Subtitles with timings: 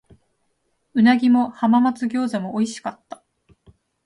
[0.95, 3.23] 鰻も浜松餃子も美味しかった。